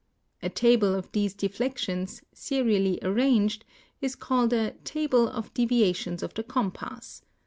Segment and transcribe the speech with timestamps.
[0.41, 3.65] A table of these deflections, serially arranged,
[4.01, 7.21] is called a table of deviations of the compass.